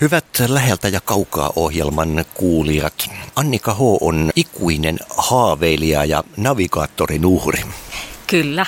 Hyvät 0.00 0.24
läheltä 0.48 0.88
ja 0.88 1.00
kaukaa 1.00 1.52
ohjelman 1.56 2.24
kuulijat. 2.34 3.10
Annika 3.36 3.74
H. 3.74 3.80
on 3.80 4.30
ikuinen 4.36 4.98
haaveilija 5.16 6.04
ja 6.04 6.24
navigaattorin 6.36 7.26
uhri. 7.26 7.62
Kyllä, 8.26 8.66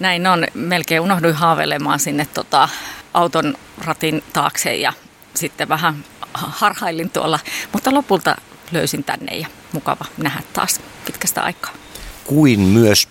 näin 0.00 0.26
on. 0.26 0.46
Melkein 0.54 1.00
unohduin 1.00 1.34
haaveilemaan 1.34 2.00
sinne 2.00 2.26
tota, 2.34 2.68
auton 3.14 3.54
ratin 3.84 4.22
taakse 4.32 4.76
ja 4.76 4.92
sitten 5.34 5.68
vähän 5.68 6.04
harhailin 6.34 7.10
tuolla, 7.10 7.38
mutta 7.72 7.94
lopulta 7.94 8.36
löysin 8.72 9.04
tänne 9.04 9.36
ja 9.36 9.46
mukava 9.72 10.04
nähdä 10.16 10.42
taas 10.52 10.80
pitkästä 11.04 11.42
aikaa. 11.42 11.72
Kuin 12.24 12.60
myös 12.60 13.08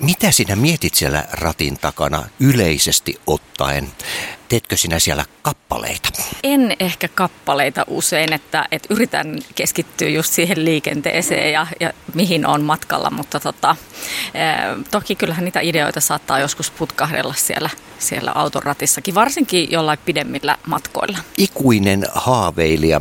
mitä 0.00 0.30
sinä 0.30 0.56
mietit 0.56 0.94
siellä 0.94 1.24
ratin 1.32 1.78
takana 1.78 2.24
yleisesti 2.40 3.20
ottaen? 3.26 3.88
Teetkö 4.48 4.76
sinä 4.76 4.98
siellä 4.98 5.24
kappaleita? 5.42 6.08
En 6.42 6.76
ehkä 6.80 7.08
kappaleita 7.08 7.84
usein, 7.86 8.32
että, 8.32 8.68
että 8.70 8.94
yritän 8.94 9.38
keskittyä 9.54 10.08
just 10.08 10.32
siihen 10.32 10.64
liikenteeseen 10.64 11.52
ja, 11.52 11.66
ja 11.80 11.92
mihin 12.14 12.46
on 12.46 12.62
matkalla, 12.62 13.10
mutta 13.10 13.40
tota, 13.40 13.76
eh, 14.34 14.84
toki 14.90 15.14
kyllähän 15.14 15.44
niitä 15.44 15.60
ideoita 15.60 16.00
saattaa 16.00 16.38
joskus 16.38 16.70
putkahdella 16.70 17.34
siellä, 17.36 17.70
siellä 17.98 18.32
auton 18.34 18.62
ratissakin, 18.62 19.14
varsinkin 19.14 19.70
jollain 19.70 19.98
pidemmillä 20.04 20.56
matkoilla. 20.66 21.18
Ikuinen 21.36 22.04
haaveilija 22.14 23.00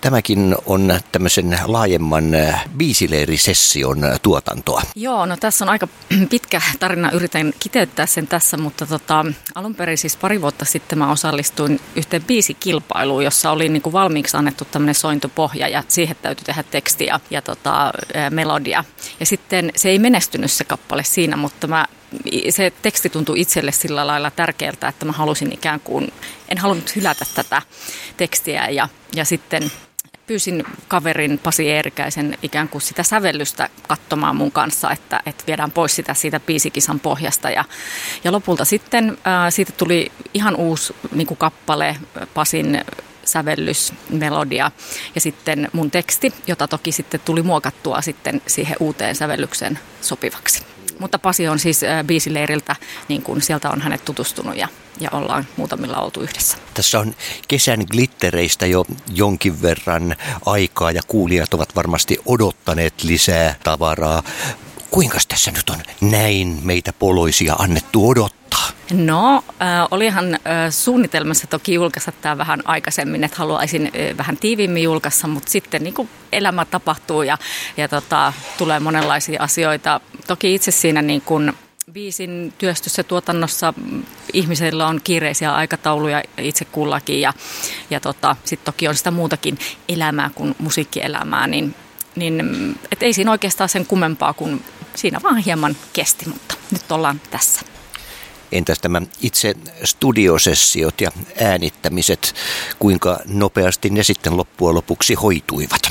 Tämäkin 0.00 0.56
on 0.66 1.00
tämmöisen 1.12 1.58
laajemman 1.64 2.34
äh, 2.34 2.64
biisileirisession 2.76 4.04
äh, 4.04 4.20
tuotantoa. 4.22 4.82
Joo, 4.94 5.26
no 5.26 5.36
tässä 5.36 5.64
on 5.64 5.68
aika 5.68 5.88
pitkä 6.30 6.62
tarina. 6.78 7.10
Yritän 7.10 7.52
kiteyttää 7.60 8.06
sen 8.06 8.26
tässä, 8.26 8.56
mutta 8.56 8.86
tota, 8.86 9.26
alun 9.54 9.74
perin 9.74 9.98
siis 9.98 10.16
pari 10.16 10.42
vuotta 10.42 10.64
sitten 10.64 10.98
mä 10.98 11.10
osallistuin 11.10 11.80
yhteen 11.96 12.24
biisikilpailuun, 12.24 13.24
jossa 13.24 13.50
oli 13.50 13.68
niin 13.68 13.82
kuin 13.82 13.92
valmiiksi 13.92 14.36
annettu 14.36 14.64
tämmöinen 14.64 14.94
sointupohja 14.94 15.68
ja 15.68 15.84
siihen 15.88 16.16
täytyy 16.22 16.44
tehdä 16.44 16.62
tekstiä 16.62 17.20
ja 17.30 17.42
tota, 17.42 17.92
melodia. 18.30 18.84
Ja 19.20 19.26
sitten 19.26 19.72
se 19.76 19.88
ei 19.88 19.98
menestynyt 19.98 20.52
se 20.52 20.64
kappale 20.64 21.04
siinä, 21.04 21.36
mutta 21.36 21.66
mä 21.66 21.86
se 22.50 22.72
teksti 22.82 23.10
tuntui 23.10 23.40
itselle 23.40 23.72
sillä 23.72 24.06
lailla 24.06 24.30
tärkeältä, 24.30 24.88
että 24.88 25.06
mä 25.06 25.12
halusin 25.12 25.52
ikään 25.52 25.80
kuin, 25.80 26.12
en 26.48 26.58
halunnut 26.58 26.96
hylätä 26.96 27.24
tätä 27.34 27.62
tekstiä 28.16 28.68
ja, 28.68 28.88
ja 29.14 29.24
sitten 29.24 29.70
pyysin 30.28 30.64
kaverin 30.88 31.38
Pasi 31.38 31.70
Eerikäisen 31.70 32.38
ikään 32.42 32.68
kuin 32.68 32.82
sitä 32.82 33.02
sävellystä 33.02 33.68
katsomaan 33.88 34.36
mun 34.36 34.52
kanssa, 34.52 34.90
että, 34.90 35.20
että 35.26 35.44
viedään 35.46 35.70
pois 35.70 35.96
sitä 35.96 36.14
siitä 36.14 36.40
biisikisan 36.40 37.00
pohjasta. 37.00 37.50
Ja, 37.50 37.64
ja 38.24 38.32
lopulta 38.32 38.64
sitten 38.64 39.18
ää, 39.24 39.50
siitä 39.50 39.72
tuli 39.72 40.12
ihan 40.34 40.56
uusi 40.56 40.96
niin 41.12 41.26
kuin 41.26 41.38
kappale 41.38 41.96
Pasin 42.34 42.84
sävellys, 43.24 43.92
melodia 44.08 44.70
ja 45.14 45.20
sitten 45.20 45.68
mun 45.72 45.90
teksti, 45.90 46.32
jota 46.46 46.68
toki 46.68 46.92
sitten 46.92 47.20
tuli 47.24 47.42
muokattua 47.42 48.02
sitten 48.02 48.42
siihen 48.46 48.76
uuteen 48.80 49.14
sävellykseen 49.14 49.78
sopivaksi. 50.00 50.77
Mutta 50.98 51.18
Pasi 51.18 51.48
on 51.48 51.58
siis 51.58 51.80
biisileiriltä, 52.06 52.76
niin 53.08 53.22
kuin 53.22 53.42
sieltä 53.42 53.70
on 53.70 53.80
hänet 53.80 54.04
tutustunut 54.04 54.56
ja, 54.56 54.68
ja 55.00 55.10
ollaan 55.12 55.46
muutamilla 55.56 56.00
oltu 56.00 56.20
yhdessä. 56.20 56.56
Tässä 56.74 57.00
on 57.00 57.14
kesän 57.48 57.80
glittereistä 57.90 58.66
jo 58.66 58.84
jonkin 59.14 59.62
verran 59.62 60.16
aikaa 60.46 60.90
ja 60.90 61.02
kuulijat 61.08 61.54
ovat 61.54 61.76
varmasti 61.76 62.18
odottaneet 62.26 63.04
lisää 63.04 63.54
tavaraa. 63.64 64.22
Kuinka 64.90 65.18
tässä 65.28 65.50
nyt 65.50 65.70
on 65.70 65.78
näin 66.00 66.58
meitä 66.62 66.92
poloisia 66.92 67.54
annettu 67.58 68.08
odottaa? 68.08 68.68
No, 68.92 69.34
äh, 69.36 69.86
olihan 69.90 70.34
äh, 70.34 70.40
suunnitelmassa 70.70 71.46
toki 71.46 71.74
julkaista 71.74 72.12
tämä 72.12 72.38
vähän 72.38 72.62
aikaisemmin, 72.64 73.24
että 73.24 73.36
haluaisin 73.36 73.86
äh, 73.86 74.16
vähän 74.16 74.36
tiiviimmin 74.36 74.82
julkaista, 74.82 75.28
mutta 75.28 75.50
sitten 75.50 75.84
niin 75.84 75.94
kuin 75.94 76.08
elämä 76.32 76.64
tapahtuu 76.64 77.22
ja, 77.22 77.38
ja 77.76 77.88
tota, 77.88 78.32
tulee 78.58 78.80
monenlaisia 78.80 79.42
asioita. 79.42 80.00
Toki 80.26 80.54
itse 80.54 80.70
siinä 80.70 81.02
niin 81.02 81.20
kuin 81.20 81.52
biisin 81.92 82.52
työstössä 82.58 83.02
tuotannossa 83.02 83.74
ihmisillä 84.32 84.86
on 84.86 85.00
kiireisiä 85.04 85.54
aikatauluja 85.54 86.22
itse 86.38 86.64
kullakin 86.64 87.20
ja, 87.20 87.32
ja 87.90 88.00
tota, 88.00 88.36
sitten 88.44 88.64
toki 88.64 88.88
on 88.88 88.94
sitä 88.94 89.10
muutakin 89.10 89.58
elämää 89.88 90.30
kuin 90.34 90.54
musiikkielämää, 90.58 91.46
niin, 91.46 91.74
niin 92.16 92.40
et 92.92 93.02
ei 93.02 93.12
siinä 93.12 93.30
oikeastaan 93.30 93.68
sen 93.68 93.86
kummempaa 93.86 94.32
kuin 94.32 94.64
siinä 94.98 95.20
vaan 95.22 95.38
hieman 95.38 95.76
kesti, 95.92 96.28
mutta 96.28 96.54
nyt 96.70 96.92
ollaan 96.92 97.20
tässä. 97.30 97.60
Entäs 98.52 98.78
tämä 98.78 99.02
itse 99.22 99.54
studiosessiot 99.84 101.00
ja 101.00 101.10
äänittämiset, 101.40 102.34
kuinka 102.78 103.20
nopeasti 103.26 103.90
ne 103.90 104.02
sitten 104.02 104.36
loppujen 104.36 104.74
lopuksi 104.74 105.14
hoituivat? 105.14 105.82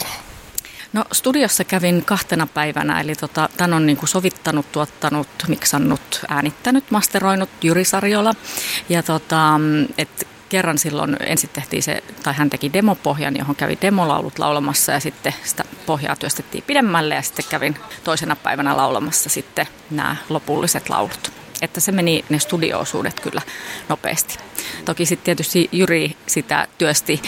No 0.94 1.06
studiossa 1.12 1.64
kävin 1.64 2.06
kahtena 2.06 2.48
päivänä, 2.48 3.02
eli 3.02 3.16
tota, 3.16 3.50
tämän 3.58 3.74
on 3.74 3.86
niin 3.86 3.98
kuin 3.98 4.10
sovittanut, 4.10 4.72
tuottanut, 4.72 5.28
miksannut, 5.48 6.26
äänittänyt, 6.28 6.92
masteroinut 6.92 7.50
Jyri 7.62 7.86
Sarjola. 7.86 8.34
Ja 8.90 9.04
tota, 9.04 9.60
et 9.98 10.28
kerran 10.50 10.78
silloin 10.78 11.18
ensin 11.20 11.50
tehtiin 11.54 11.84
se, 11.84 12.04
tai 12.24 12.34
hän 12.34 12.50
teki 12.50 12.74
demopohjan, 12.74 13.38
johon 13.38 13.56
kävi 13.56 13.78
demolaulut 13.82 14.40
laulamassa 14.40 14.92
ja 14.92 15.00
sitten 15.00 15.34
sitä 15.44 15.64
pohjaa 15.86 16.16
työstettiin 16.16 16.64
pidemmälle 16.68 17.16
ja 17.16 17.22
sitten 17.22 17.46
kävin 17.50 17.78
toisena 18.04 18.36
päivänä 18.36 18.78
laulamassa 18.78 19.30
sitten 19.30 19.68
nämä 19.92 20.16
lopulliset 20.30 20.90
laulut. 20.90 21.32
Että 21.62 21.80
se 21.80 21.92
meni 21.92 22.26
ne 22.30 22.40
studioosuudet 22.40 23.20
kyllä 23.20 23.42
nopeasti. 23.90 24.38
Toki 24.86 25.06
sitten 25.06 25.26
tietysti 25.26 25.70
Jyri 25.72 26.18
sitä 26.28 26.68
työsti, 26.78 27.22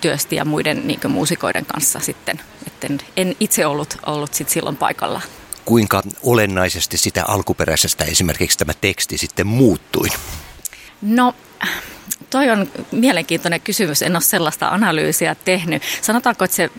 työsti 0.00 0.36
ja 0.36 0.44
muiden 0.44 0.86
niin 0.86 1.00
muusikoiden 1.08 1.66
kanssa 1.66 2.00
sitten. 2.00 2.40
Etten, 2.66 2.98
en 3.16 3.36
itse 3.40 3.66
ollut, 3.66 3.98
ollut 4.06 4.34
sit 4.34 4.48
silloin 4.48 4.76
paikalla. 4.76 5.20
Kuinka 5.64 6.02
olennaisesti 6.22 6.96
sitä 6.96 7.24
alkuperäisestä 7.28 8.04
esimerkiksi 8.04 8.58
tämä 8.58 8.72
teksti 8.80 9.18
sitten 9.18 9.46
muuttui? 9.46 10.08
No 11.02 11.34
toi 12.34 12.50
on 12.50 12.70
mielenkiintoinen 12.92 13.60
kysymys. 13.60 14.02
En 14.02 14.16
ole 14.16 14.20
sellaista 14.20 14.68
analyysiä 14.68 15.36
tehnyt. 15.44 15.82
Sanotaanko, 16.02 16.44
että 16.44 16.56
se 16.56 16.70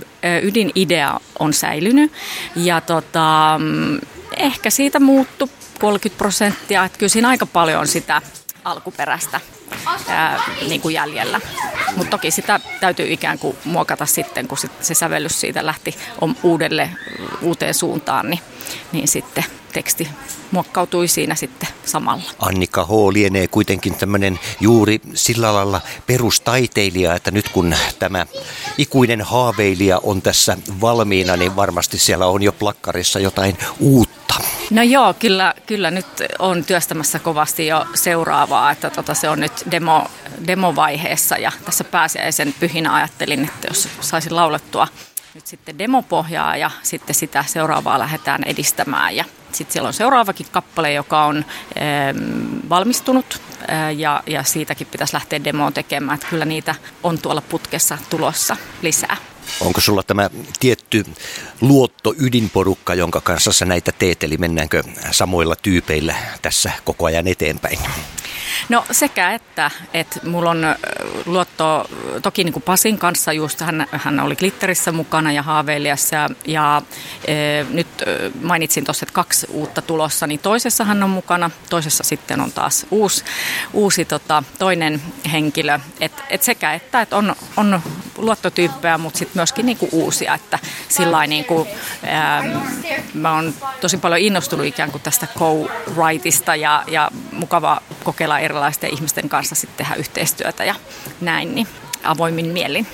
ydinidea 0.44 1.20
on 1.40 1.54
säilynyt 1.54 2.12
ja 2.56 2.82
tota, 2.82 3.56
mm, 3.60 4.00
ehkä 4.38 4.70
siitä 4.70 5.00
muuttu 5.00 5.50
30 5.80 6.18
prosenttia. 6.18 6.86
Että 6.86 6.98
kyllä 6.98 7.10
siinä 7.10 7.30
aika 7.30 7.46
paljon 7.46 7.80
on 7.80 7.88
sitä 7.88 8.22
alkuperäistä 8.64 9.42
ää, 10.08 10.44
niin 10.68 10.82
kuin 10.82 10.96
jäljellä. 10.96 11.42
Mutta 11.96 12.12
toki 12.12 12.32
sitä 12.32 12.60
täytyy 12.80 13.14
ikään 13.14 13.40
kuin 13.40 13.58
muokata 13.66 14.06
sitten, 14.06 14.48
kun 14.48 14.58
se 14.82 14.94
sävellys 14.94 15.42
siitä 15.42 15.66
lähti 15.66 15.96
uudelle, 16.44 16.90
uuteen 17.42 17.74
suuntaan, 17.74 18.30
niin, 18.30 18.42
niin 18.92 19.08
sitten 19.08 19.46
teksti 19.75 20.08
muokkautui 20.52 21.08
siinä 21.08 21.36
sitten 21.36 21.69
samalla. 21.86 22.24
Annika 22.40 22.86
H. 22.86 22.90
lienee 23.13 23.47
kuitenkin 23.47 23.96
tämmöinen 23.96 24.40
juuri 24.59 25.02
sillä 25.13 25.53
lailla 25.53 25.81
perustaiteilija, 26.08 27.16
että 27.16 27.31
nyt 27.31 27.50
kun 27.50 27.75
tämä 28.00 28.25
ikuinen 28.78 29.22
haaveilija 29.22 30.00
on 30.03 30.22
tässä 30.22 30.58
valmiina, 30.81 31.38
niin 31.38 31.56
varmasti 31.56 31.97
siellä 31.97 32.28
on 32.28 32.44
jo 32.44 32.52
plakkarissa 32.52 33.19
jotain 33.19 33.58
uutta 33.80 34.36
No 34.69 34.84
joo, 34.84 35.13
kyllä, 35.13 35.53
kyllä 35.66 35.92
nyt 35.92 36.07
on 36.40 36.66
työstämässä 36.66 37.19
kovasti 37.19 37.68
jo 37.68 37.86
seuraavaa, 37.94 38.72
että 38.72 38.90
tota, 38.90 39.13
se 39.13 39.30
on 39.30 39.40
nyt 39.40 39.53
demo, 39.72 40.07
demovaiheessa 40.47 41.38
ja 41.38 41.52
tässä 41.66 41.84
pääsiäisen 41.84 42.56
pyhinä 42.59 42.94
ajattelin, 42.94 43.44
että 43.44 43.68
jos 43.68 43.90
saisin 44.02 44.36
laulettua 44.36 44.88
nyt 45.36 45.47
sitten 45.47 45.80
demopohjaa 45.80 46.57
ja 46.57 46.72
sitten 46.84 47.16
sitä 47.16 47.44
seuraavaa 47.47 48.00
lähdetään 48.00 48.44
edistämään 48.44 49.16
ja 49.16 49.25
sitten 49.56 49.74
siellä 49.74 49.88
on 49.88 49.94
seuraavakin 49.94 50.48
kappale, 50.52 50.94
joka 50.94 51.26
on 51.26 51.46
valmistunut 52.70 53.42
e, 53.68 53.92
ja, 53.92 54.24
ja 54.28 54.44
siitäkin 54.44 54.88
pitäisi 54.88 55.14
lähteä 55.14 55.44
demoon 55.44 55.74
tekemään, 55.74 56.16
että 56.16 56.28
kyllä 56.28 56.46
niitä 56.46 56.75
on 57.04 57.18
tuolla 57.18 57.42
putkessa 57.42 57.98
tulossa 58.10 58.57
lisää. 58.81 59.18
Onko 59.60 59.81
sulla 59.81 60.04
tämä 60.04 60.30
tietty 60.60 61.06
luotto 61.62 62.13
ydinporukka, 62.19 62.94
jonka 62.96 63.22
kanssa 63.22 63.54
sä 63.54 63.66
näitä 63.66 63.92
teet, 63.92 64.24
eli 64.24 64.38
mennäänkö 64.38 64.84
samoilla 65.12 65.56
tyypeillä 65.56 66.16
tässä 66.42 66.72
koko 66.84 67.06
ajan 67.06 67.28
eteenpäin? 67.28 67.80
No 68.69 68.86
sekä 68.92 69.31
että, 69.31 69.72
että 69.94 70.19
mulla 70.24 70.50
on 70.50 70.75
luotto 71.25 71.90
toki 72.22 72.44
niin 72.44 72.54
kuin 72.54 72.63
Pasin 72.63 72.98
kanssa 72.98 73.34
just, 73.34 73.62
hän, 73.62 73.88
hän 73.92 74.19
oli 74.19 74.36
Glitterissä 74.36 74.92
mukana 74.92 75.31
ja 75.31 75.44
Haaveiliassa 75.44 76.30
ja 76.48 76.81
e, 77.28 77.34
nyt 77.69 77.88
mainitsin 78.42 78.86
tuossa, 78.86 79.04
että 79.04 79.13
kaksi 79.13 79.48
uutta 79.50 79.81
tulossa, 79.81 80.28
niin 80.28 80.40
toisessa 80.40 80.84
hän 80.84 81.04
on 81.04 81.10
mukana, 81.10 81.52
toisessa 81.69 82.04
sitten 82.04 82.42
on 82.42 82.52
taas 82.52 82.86
uusi, 82.92 83.24
uusi 83.74 84.06
tota, 84.06 84.44
toinen 84.60 85.01
henkilö, 85.31 85.80
että 86.01 86.24
et 86.30 86.44
sekä 86.44 86.74
että, 86.74 87.01
että 87.01 87.18
on, 87.18 87.36
on 87.58 87.81
luottotyyppejä, 88.18 88.98
mutta 88.98 89.19
sitten 89.19 89.40
myöskin 89.40 89.66
niin 89.66 89.78
kuin 89.78 89.90
uusia, 89.92 90.34
että 90.34 90.60
sillä 90.90 91.28
niin 91.28 91.46
kuin, 91.46 91.69
ää, 92.08 92.44
mä 93.13 93.34
oon 93.34 93.54
tosi 93.81 93.98
paljon 93.98 94.22
innostunut 94.22 94.66
ikään 94.66 94.92
kuin 94.92 95.01
tästä 95.01 95.28
co-writista 95.40 96.56
ja, 96.56 96.84
ja 96.88 97.12
mukava 97.31 97.81
kokeilla 98.04 98.40
erilaisten 98.45 98.94
ihmisten 98.94 99.30
kanssa 99.30 99.56
sitten 99.56 99.77
tehdä 99.77 99.95
yhteistyötä 99.95 100.63
ja 100.63 100.75
näin, 101.21 101.56
niin 101.56 101.68
avoimin 102.03 102.45
mielin. 102.45 102.88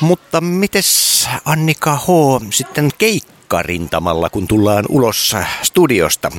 Mutta 0.00 0.40
mites 0.40 1.28
Annika 1.44 1.96
H. 1.96 2.08
sitten 2.50 2.90
keikkarintamalla, 2.98 4.30
kun 4.30 4.48
tullaan 4.48 4.84
ulos 4.88 5.36
studiosta? 5.62 6.30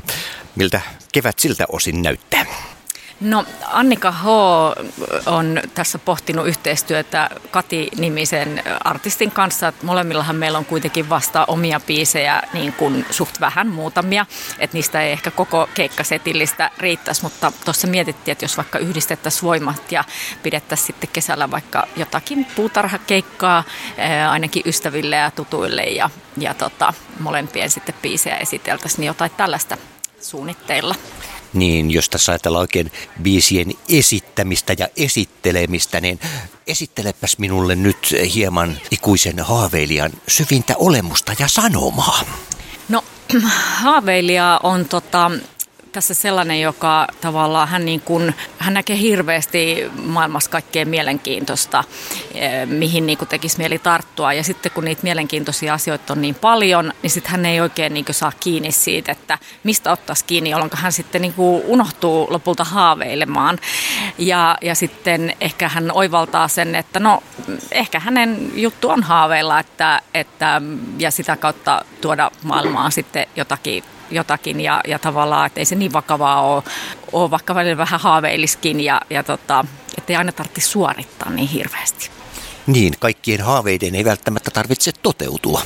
Miltä 0.56 0.81
kevät 1.12 1.39
siltä 1.39 1.66
osin 1.71 2.01
näyttää? 2.01 2.45
No 3.19 3.45
Annika 3.66 4.12
H. 4.12 4.25
on 5.25 5.62
tässä 5.74 6.00
pohtinut 6.00 6.48
yhteistyötä 6.48 7.30
Kati-nimisen 7.51 8.63
artistin 8.83 9.31
kanssa. 9.31 9.74
Molemmillahan 9.83 10.36
meillä 10.36 10.57
on 10.57 10.66
kuitenkin 10.66 11.10
vasta 11.10 11.45
omia 11.45 11.80
biisejä 11.80 12.42
niin 12.54 12.74
kuin 12.74 13.06
suht 13.12 13.39
vähän 13.39 13.68
muutamia. 13.68 14.25
Että 14.60 14.77
niistä 14.77 15.01
ei 15.01 15.12
ehkä 15.12 15.31
koko 15.31 15.69
keikkasetillistä 15.74 16.71
riittäisi, 16.77 17.24
mutta 17.24 17.51
tuossa 17.66 17.88
mietittiin, 17.88 18.31
että 18.31 18.45
jos 18.45 18.57
vaikka 18.57 18.80
yhdistettäisiin 18.80 19.44
voimat 19.44 19.92
ja 19.92 20.04
pidettäisiin 20.44 20.88
sitten 20.88 21.10
kesällä 21.13 21.51
vaikka 21.51 21.88
jotakin 21.95 22.48
puutarhakeikkaa 22.56 23.63
ainakin 24.30 24.63
ystäville 24.65 25.15
ja 25.15 25.31
tutuille 25.31 25.83
ja, 25.83 26.10
ja 26.38 26.54
tota, 26.54 26.94
molempien 27.19 27.69
sitten 27.69 27.95
biisejä 28.01 28.38
esiteltäisiin, 28.38 29.00
niin 29.00 29.07
jotain 29.07 29.31
tällaista 29.38 29.77
suunnitteilla. 30.22 30.95
Niin, 31.54 31.92
jos 31.92 32.10
tässä 32.10 32.31
ajatellaan 32.31 32.62
oikein 32.62 32.92
biisien 33.22 33.74
esittämistä 33.90 34.75
ja 34.78 34.88
esittelemistä, 34.98 36.01
niin 36.01 36.19
esittelepäs 36.68 37.38
minulle 37.38 37.75
nyt 37.75 38.16
hieman 38.34 38.78
ikuisen 38.92 39.40
haaveilijan 39.40 40.12
syvintä 40.28 40.74
olemusta 40.78 41.34
ja 41.40 41.48
sanomaa. 41.48 42.22
No, 42.90 43.04
haaveilija 43.84 44.60
on 44.63 44.86
tota, 44.86 45.31
tässä 45.91 46.13
sellainen, 46.13 46.62
joka 46.62 47.07
tavallaan 47.21 47.68
hän, 47.68 47.86
niin 47.86 48.01
kuin, 48.01 48.36
hän 48.57 48.74
näkee 48.74 48.97
hirveästi 48.97 49.91
maailmassa 50.03 50.51
kaikkea 50.51 50.86
mielenkiintoista, 50.86 51.83
eh, 52.33 52.68
mihin 52.68 53.06
niin 53.06 53.18
kuin 53.18 53.30
tekisi 53.30 53.57
mieli 53.57 53.80
tarttua. 53.80 54.33
Ja 54.33 54.44
sitten 54.44 54.71
kun 54.71 54.86
niitä 54.86 55.03
mielenkiintoisia 55.03 55.74
asioita 55.74 56.13
on 56.13 56.21
niin 56.21 56.36
paljon, 56.36 56.94
niin 57.03 57.12
sitten 57.12 57.31
hän 57.31 57.45
ei 57.45 57.62
oikein 57.62 57.94
niin 57.94 58.06
kuin 58.06 58.15
saa 58.15 58.31
kiinni 58.39 58.71
siitä, 58.71 59.12
että 59.12 59.38
mistä 59.63 59.91
ottaisi 59.91 60.25
kiinni, 60.25 60.50
jolloin 60.50 60.71
hän 60.74 60.91
sitten 60.91 61.21
niin 61.21 61.33
kuin 61.33 61.63
unohtuu 61.65 62.27
lopulta 62.30 62.63
haaveilemaan. 62.63 63.57
Ja, 64.18 64.57
ja 64.62 64.75
sitten 64.75 65.36
ehkä 65.41 65.69
hän 65.69 65.91
oivaltaa 65.91 66.47
sen, 66.47 66.75
että 66.75 67.00
no 67.00 67.24
ehkä 67.71 68.00
hänen 68.00 68.51
juttu 68.53 68.89
on 68.89 69.03
haaveilla, 69.03 69.59
että, 69.59 70.01
että, 70.13 70.62
ja 70.97 71.12
sitä 71.12 71.36
kautta 71.36 71.86
tuoda 72.01 72.31
maailmaan 72.44 72.91
sitten 72.91 73.27
jotakin 73.36 73.83
jotakin 74.12 74.62
ja, 74.62 74.82
ja 74.88 75.00
tavallaan, 75.00 75.46
että 75.48 75.60
ei 75.60 75.66
se 75.66 75.76
niin 75.76 75.94
vakavaa 75.94 76.42
ole, 76.42 76.64
ole 77.12 77.32
vaikka 77.32 77.56
välillä 77.56 77.78
vähän 77.78 78.00
haaveiliskin 78.00 78.82
ja, 78.82 79.02
ja 79.10 79.24
tota, 79.24 79.66
ettei 79.98 80.16
aina 80.16 80.32
tarvitse 80.32 80.62
suorittaa 80.62 81.30
niin 81.30 81.50
hirveästi. 81.50 82.10
Niin, 82.68 82.94
kaikkien 83.00 83.42
haaveiden 83.42 83.96
ei 83.96 84.06
välttämättä 84.06 84.52
tarvitse 84.52 84.92
toteutua. 85.04 85.62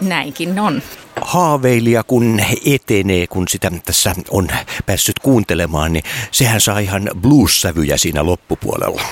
Näinkin 0.00 0.60
on. 0.60 0.82
Haaveilija 1.20 2.02
kun 2.02 2.40
etenee, 2.66 3.26
kun 3.26 3.48
sitä 3.48 3.72
tässä 3.84 4.14
on 4.30 4.48
päässyt 4.86 5.18
kuuntelemaan, 5.18 5.92
niin 5.92 6.04
sehän 6.30 6.60
saa 6.60 6.78
ihan 6.78 7.10
blues-sävyjä 7.20 7.96
siinä 7.96 8.26
loppupuolella. 8.26 9.02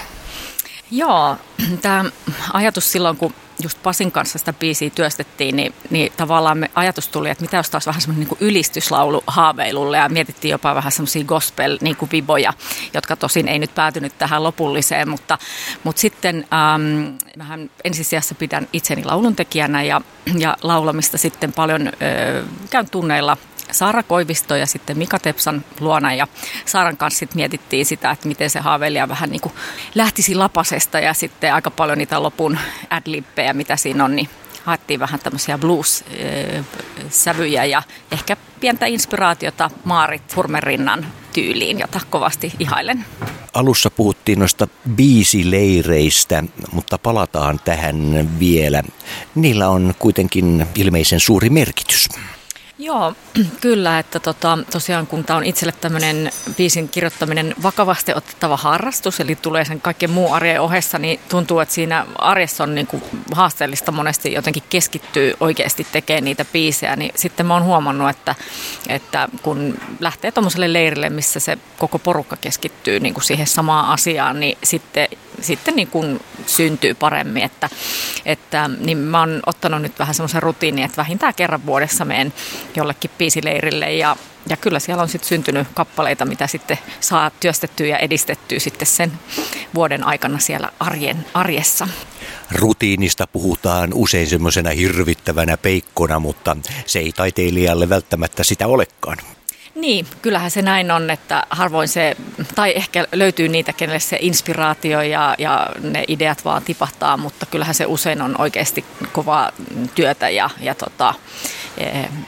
Joo, 0.93 1.37
tämä 1.83 2.05
ajatus 2.53 2.93
silloin, 2.93 3.17
kun 3.17 3.35
just 3.63 3.83
Pasin 3.83 4.13
kanssa 4.13 4.39
sitä 4.39 4.53
biisiä 4.53 4.91
työstettiin, 4.91 5.57
niin, 5.57 5.75
niin 5.91 6.13
tavallaan 6.17 6.59
me 6.59 6.71
ajatus 6.75 7.09
tuli, 7.09 7.31
että 7.31 7.45
mitä 7.45 7.57
jos 7.57 7.71
taas 7.71 7.87
vähän 7.87 8.01
semmoinen 8.01 8.29
niin 8.29 8.49
ylistyslaulu 8.49 9.23
haaveilulle 9.27 9.97
ja 9.97 10.09
mietittiin 10.09 10.53
jopa 10.53 10.75
vähän 10.75 10.93
semmoisia 10.93 11.25
gospel 11.25 11.79
niin 11.81 11.97
kuin 11.97 12.11
viboja, 12.13 12.53
jotka 12.95 13.17
tosin 13.17 13.49
ei 13.49 13.59
nyt 13.59 13.75
päätynyt 13.75 14.19
tähän 14.19 14.43
lopulliseen, 14.43 15.09
mutta, 15.09 15.39
mutta 15.85 16.01
sitten 16.01 16.47
ähm, 16.53 17.17
mähän 17.37 17.71
ensisijassa 17.85 18.35
pidän 18.35 18.69
itseni 18.73 19.05
lauluntekijänä 19.05 19.83
ja, 19.83 20.01
ja 20.39 20.57
laulamista 20.63 21.19
sitten 21.19 21.53
paljon 21.53 21.87
äh, 21.87 21.93
käyn 22.71 22.91
tunneilla 22.91 23.37
Saara 23.73 24.03
Koivisto 24.03 24.57
ja 24.57 24.67
sitten 24.67 24.99
Mika 24.99 25.19
Tepsan 25.19 25.65
luona 25.81 26.15
ja 26.15 26.27
Saaran 26.67 26.97
kanssa 26.97 27.19
sit 27.19 27.35
mietittiin 27.35 27.87
sitä, 27.87 28.11
että 28.11 28.29
miten 28.29 28.51
se 28.51 28.61
haaveilija 28.61 29.09
vähän 29.09 29.31
niin 29.31 29.41
kuin 29.41 29.53
lähtisi 29.95 30.35
lapasesta 30.35 31.01
ja 31.01 31.15
sitten 31.15 31.55
aika 31.55 31.71
paljon 31.71 31.99
niitä 31.99 32.23
lopun 32.23 32.59
adlippejä, 32.91 33.53
mitä 33.53 33.77
siinä 33.77 34.05
on, 34.05 34.17
niin 34.17 34.29
haettiin 34.65 35.01
vähän 35.01 35.21
tämmöisiä 35.21 35.59
blues-sävyjä 35.59 37.65
ja 37.65 37.83
ehkä 38.13 38.37
pientä 38.61 38.87
inspiraatiota 38.87 39.71
Maarit 39.85 40.35
Furmerinnan 40.35 41.07
tyyliin, 41.33 41.79
jota 41.79 42.01
kovasti 42.11 42.53
ihailen. 42.59 43.05
Alussa 43.55 43.91
puhuttiin 43.91 44.39
noista 44.39 44.69
biisileireistä, 44.97 46.45
mutta 46.73 46.99
palataan 46.99 47.61
tähän 47.65 48.31
vielä. 48.39 48.83
Niillä 49.35 49.69
on 49.69 49.95
kuitenkin 49.99 50.67
ilmeisen 50.75 51.21
suuri 51.21 51.51
merkitys. 51.51 52.09
Joo, 52.83 53.15
kyllä, 53.61 53.99
että 53.99 54.21
tota, 54.21 54.59
tosiaan 54.71 55.07
kun 55.07 55.25
tämä 55.25 55.37
on 55.37 55.45
itselle 55.45 55.73
tämmöinen 55.81 56.31
biisin 56.57 56.89
kirjoittaminen 56.89 57.55
vakavasti 57.63 58.13
otettava 58.15 58.57
harrastus, 58.57 59.21
eli 59.21 59.37
tulee 59.37 59.65
sen 59.65 59.81
kaiken 59.81 60.11
muu 60.11 60.33
arjen 60.33 60.61
ohessa, 60.61 60.99
niin 60.99 61.21
tuntuu, 61.29 61.61
että 61.61 61.75
siinä 61.75 62.07
arjessa 62.19 62.65
on 62.65 62.75
niin 62.75 62.87
kuin 62.87 63.03
haasteellista 63.33 63.93
monesti 63.93 64.33
jotenkin 64.33 64.63
keskittyy 64.71 65.35
oikeasti 65.41 65.87
tekemään 65.93 66.25
niitä 66.25 66.45
biisejä, 66.45 66.97
niin 66.97 67.13
sitten 67.15 67.47
mä 67.47 67.55
oon 67.55 67.65
huomannut, 67.65 68.11
että, 68.11 68.35
että 68.89 69.29
kun 69.43 69.79
lähtee 70.01 70.33
tuommoiselle 70.33 70.73
leirille, 70.73 71.11
missä 71.11 71.41
se 71.41 71.59
koko 71.79 71.99
porukka 71.99 72.37
keskittyy 72.37 73.01
niin 73.01 73.15
kuin 73.15 73.25
siihen 73.25 73.47
samaan 73.47 73.89
asiaan, 73.89 74.41
niin 74.41 74.59
sitten, 74.65 75.09
sitten 75.41 75.77
niin 75.77 75.89
kuin 75.89 76.21
syntyy 76.47 76.95
paremmin, 76.95 77.43
että, 77.43 77.69
että 78.27 78.71
niin 78.79 78.99
mä 78.99 79.21
oon 79.21 79.41
ottanut 79.47 79.83
nyt 79.83 79.99
vähän 79.99 80.15
semmoisen 80.15 80.43
rutiinin, 80.43 80.85
että 80.85 80.97
vähintään 80.97 81.35
kerran 81.35 81.67
vuodessa 81.67 82.05
menen 82.05 82.33
jollekin 82.77 83.11
biisileirille 83.19 83.93
ja, 83.93 84.17
ja 84.49 84.57
kyllä 84.57 84.79
siellä 84.79 85.03
on 85.03 85.09
sitten 85.09 85.29
syntynyt 85.29 85.69
kappaleita, 85.75 86.25
mitä 86.25 86.47
sitten 86.47 86.79
saa 87.01 87.31
työstettyä 87.31 87.87
ja 87.87 87.99
edistettyä 87.99 88.59
sitten 88.59 88.87
sen 88.87 89.13
vuoden 89.75 90.05
aikana 90.05 90.39
siellä 90.39 90.69
arjen, 90.81 91.27
arjessa. 91.35 91.89
Rutiinista 92.53 93.27
puhutaan 93.27 93.91
usein 93.95 94.27
semmoisena 94.27 94.71
hirvittävänä 94.71 95.57
peikkona, 95.57 96.19
mutta 96.19 96.57
se 96.87 96.99
ei 96.99 97.13
taiteilijalle 97.13 97.89
välttämättä 97.89 98.45
sitä 98.45 98.67
olekaan. 98.67 99.17
Niin, 99.75 100.07
kyllähän 100.23 100.51
se 100.51 100.63
näin 100.63 100.91
on, 100.91 101.11
että 101.11 101.47
harvoin 101.51 101.89
se, 101.89 102.17
tai 102.55 102.73
ehkä 102.77 103.07
löytyy 103.13 103.49
niitä, 103.49 103.73
kenelle 103.73 104.01
se 104.01 104.19
inspiraatio 104.21 105.03
ja, 105.03 105.35
ja 105.39 105.67
ne 105.81 106.05
ideat 106.09 106.45
vaan 106.45 106.63
tipahtaa, 106.63 107.17
mutta 107.17 107.47
kyllähän 107.47 107.75
se 107.75 107.87
usein 107.87 108.23
on 108.23 108.41
oikeasti 108.41 108.85
kovaa 109.13 109.53
työtä 109.95 110.29
ja, 110.29 110.51
ja 110.61 110.75
tota, 110.75 111.15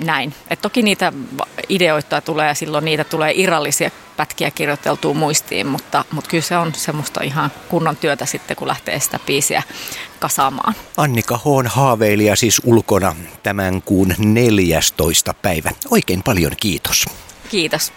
näin. 0.04 0.34
Et 0.50 0.62
toki 0.62 0.82
niitä 0.82 1.12
ideoita 1.68 2.20
tulee 2.20 2.48
ja 2.48 2.54
silloin 2.54 2.84
niitä 2.84 3.04
tulee 3.04 3.32
irrallisia 3.34 3.90
pätkiä 4.16 4.50
kirjoiteltua 4.50 5.14
muistiin, 5.14 5.66
mutta, 5.66 6.04
mutta 6.10 6.30
kyllä 6.30 6.42
se 6.42 6.56
on 6.56 6.74
semmoista 6.74 7.22
ihan 7.22 7.50
kunnon 7.68 7.96
työtä 7.96 8.26
sitten, 8.26 8.56
kun 8.56 8.68
lähtee 8.68 9.00
sitä 9.00 9.20
biisiä 9.26 9.62
kasaamaan. 10.20 10.74
Annika 10.96 11.40
Hoon 11.44 11.66
haaveilija 11.66 12.36
siis 12.36 12.60
ulkona 12.64 13.16
tämän 13.42 13.82
kuun 13.82 14.14
14. 14.18 15.34
päivä. 15.42 15.70
Oikein 15.90 16.22
paljon 16.22 16.52
kiitos. 16.60 17.04
Kiitos. 17.48 17.92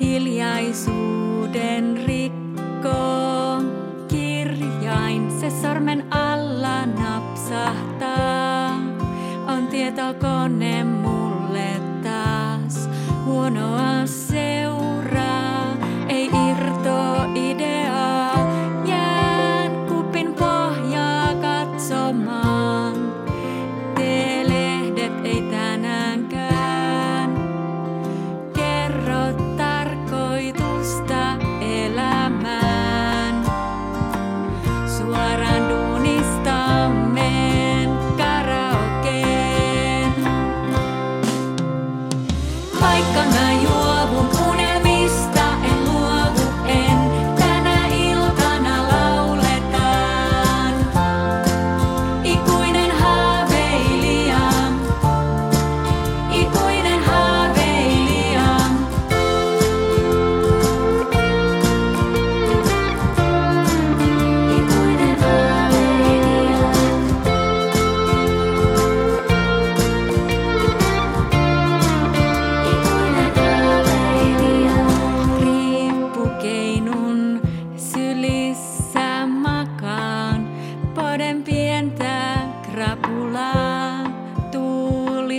Hiljaisuuden 0.00 1.96
rikkoo 2.06 2.19
sormen 5.50 6.04
alla 6.10 6.86
napsahtaa. 6.86 8.74
On 9.46 9.66
tietokone 9.70 10.69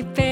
sleeping. 0.01 0.30